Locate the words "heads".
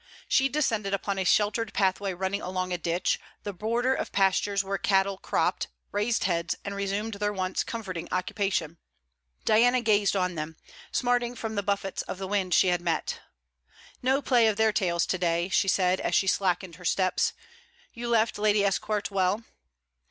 6.23-6.55